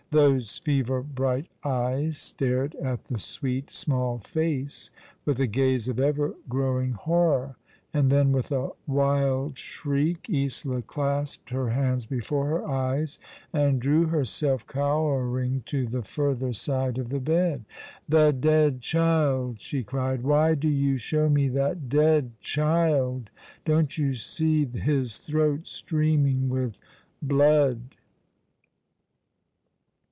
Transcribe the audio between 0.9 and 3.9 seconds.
bright eyes stared at the sweet